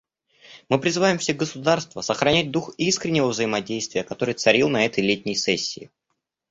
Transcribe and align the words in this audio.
Мы 0.67 0.79
призываем 0.79 1.19
все 1.19 1.33
государства 1.33 2.01
сохранять 2.01 2.49
дух 2.49 2.73
искреннего 2.79 3.27
взаимодействия, 3.27 4.03
который 4.03 4.33
царил 4.33 4.67
на 4.67 4.83
этой 4.83 5.03
летней 5.05 5.35
сессии. 5.35 5.91